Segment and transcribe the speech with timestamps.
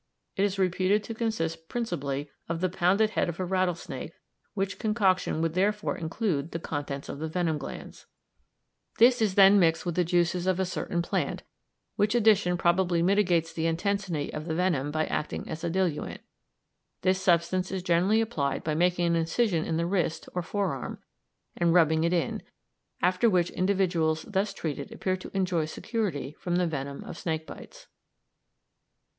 [0.35, 4.13] It is reputed to consist principally of the pounded head of a rattlesnake,
[4.55, 8.07] which concoction would therefore include the contents of the venom glands.
[8.97, 11.43] This is then mixed with the juices of a certain plant,
[11.97, 16.21] which addition probably mitigates the intensity of the venom by acting as a diluent.
[17.03, 20.97] This substance is generally applied by making an incision in the wrist or forearm
[21.55, 22.41] and rubbing it in,
[23.03, 27.85] after which individuals thus treated appear to enjoy security from the venom of snake bites.